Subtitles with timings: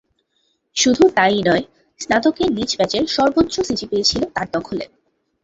[0.77, 1.63] শুধু তা-ই নয়,
[1.99, 4.85] স্নাতকে নিজ ব্যাচের সর্বোচ্চ সিজিপিএ ছিল তাঁর দখলে।